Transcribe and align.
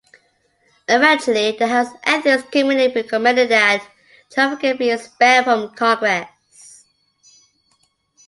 Eventually, 0.89 1.51
the 1.51 1.67
House 1.67 1.89
Ethics 2.03 2.49
Committee 2.49 2.91
recommended 2.91 3.49
that 3.49 3.87
Traficant 4.31 4.79
be 4.79 4.89
expelled 4.89 5.43
from 5.45 5.75
Congress. 5.75 6.85